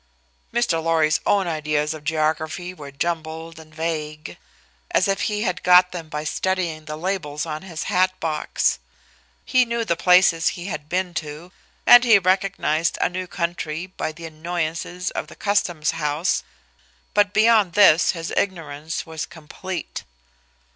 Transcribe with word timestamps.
Mr. 0.51 0.81
Lorry's 0.83 1.19
own 1.27 1.47
ideas 1.47 1.93
of 1.93 2.03
geography 2.03 2.73
were 2.73 2.89
jumbled 2.89 3.59
and 3.59 3.75
vague 3.75 4.35
as 4.89 5.07
if 5.07 5.21
he 5.29 5.43
had 5.43 5.61
got 5.61 5.91
them 5.91 6.09
by 6.09 6.23
studying 6.23 6.85
the 6.85 6.97
labels 6.97 7.45
on 7.45 7.61
his 7.61 7.83
hat 7.83 8.19
box. 8.19 8.79
He 9.45 9.63
knew 9.63 9.85
the 9.85 9.95
places 9.95 10.47
he 10.57 10.65
had 10.65 10.89
been 10.89 11.13
to, 11.21 11.51
and 11.85 12.03
he 12.03 12.17
recognized 12.17 12.97
a 12.99 13.09
new 13.09 13.27
country 13.27 13.85
by 13.85 14.11
the 14.11 14.25
annoyances 14.25 15.11
of 15.11 15.27
the 15.27 15.35
customs 15.35 15.91
house, 15.91 16.41
but 17.13 17.31
beyond 17.31 17.73
this 17.73 18.13
his 18.13 18.33
ignorance 18.35 19.05
was 19.05 19.27
complete. 19.27 20.03